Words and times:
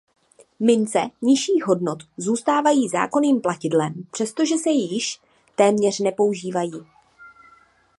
Mince 0.59 1.01
nižších 1.21 1.67
hodnot 1.67 1.97
zůstávají 2.17 2.89
zákonným 2.89 3.41
platidlem 3.41 3.93
přestože 4.11 4.57
se 4.57 4.69
již 4.69 5.19
téměř 5.55 5.99
nepoužívají. 5.99 6.71